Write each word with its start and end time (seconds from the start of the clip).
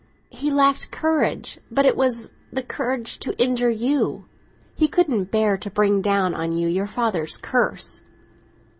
"He 0.31 0.49
lacked 0.49 0.89
courage, 0.89 1.59
but 1.69 1.85
it 1.85 1.95
was 1.95 2.33
the 2.51 2.63
courage 2.63 3.19
to 3.19 3.37
injure 3.39 3.69
you! 3.69 4.25
He 4.75 4.87
couldn't 4.87 5.29
bear 5.29 5.59
to 5.59 5.69
bring 5.69 6.01
down 6.01 6.33
on 6.33 6.53
you 6.53 6.67
your 6.67 6.87
father's 6.87 7.37
curse." 7.37 8.01